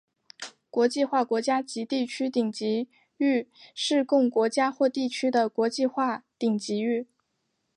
[0.71, 7.05] 国际化国家及地区顶级域是供国家或地区的国际化顶级域。